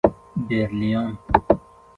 [0.47, 1.03] تندرستی